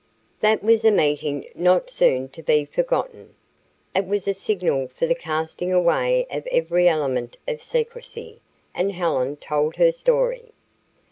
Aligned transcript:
That 0.39 0.63
was 0.63 0.83
a 0.83 0.89
meeting 0.89 1.45
not 1.53 1.91
soon 1.91 2.27
to 2.29 2.41
be 2.41 2.65
forgotten. 2.65 3.35
It 3.95 4.07
was 4.07 4.27
a 4.27 4.33
signal 4.33 4.87
for 4.87 5.05
the 5.05 5.13
casting 5.13 5.71
away 5.71 6.25
of 6.31 6.47
every 6.47 6.87
element 6.89 7.37
of 7.47 7.61
secrecy, 7.61 8.41
and 8.73 8.93
Helen 8.93 9.35
told 9.35 9.75
her 9.75 9.91
story. 9.91 10.53